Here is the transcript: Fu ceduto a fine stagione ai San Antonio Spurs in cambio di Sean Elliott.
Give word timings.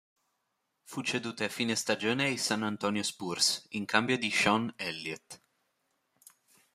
Fu 0.81 1.01
ceduto 1.03 1.43
a 1.43 1.47
fine 1.47 1.75
stagione 1.75 2.23
ai 2.23 2.37
San 2.39 2.63
Antonio 2.63 3.03
Spurs 3.03 3.67
in 3.73 3.85
cambio 3.85 4.17
di 4.17 4.31
Sean 4.31 4.73
Elliott. 4.75 5.39